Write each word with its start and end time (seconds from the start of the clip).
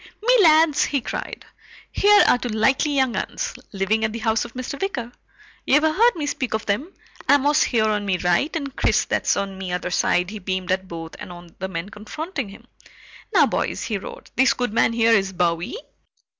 "Me 0.23 0.35
lads!" 0.41 0.85
he 0.85 0.99
cried, 0.99 1.45
"Here 1.91 2.23
are 2.27 2.39
two 2.39 2.49
likely 2.49 2.93
young 2.93 3.15
'uns, 3.15 3.53
living 3.71 4.03
at 4.03 4.11
the 4.11 4.17
house 4.25 4.43
of 4.45 4.55
Mr. 4.55 4.81
Wicker. 4.81 5.11
Ye've 5.63 5.83
heard 5.83 6.15
me 6.15 6.25
speak 6.25 6.55
of 6.55 6.65
them. 6.65 6.91
Amos, 7.29 7.61
here, 7.61 7.85
on 7.85 8.03
me 8.03 8.17
right, 8.17 8.49
and 8.55 8.75
Chris, 8.75 9.05
that's 9.05 9.37
on 9.37 9.59
me 9.59 9.71
other 9.71 9.91
side." 9.91 10.31
He 10.31 10.39
beamed 10.39 10.71
at 10.71 10.87
both 10.87 11.15
and 11.19 11.31
on 11.31 11.55
the 11.59 11.67
men 11.67 11.89
confronting 11.89 12.49
him. 12.49 12.65
"Now 13.31 13.45
boys," 13.45 13.83
he 13.83 13.99
roared, 13.99 14.31
"this 14.35 14.55
good 14.55 14.73
man 14.73 14.91
here 14.93 15.11
is 15.11 15.33
Bowie." 15.33 15.77